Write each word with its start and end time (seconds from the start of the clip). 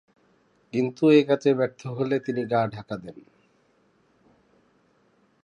কিন্তু 0.73 1.03
একাজে 1.11 1.51
ব্যর্থ 1.53 1.81
হলে 1.87 2.15
তিনি 2.19 2.41
গা 2.45 2.61
ঢাকা 2.67 2.95
দেন। 2.97 3.17